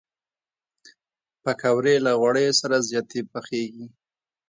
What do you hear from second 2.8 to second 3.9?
زیاتې پخېږي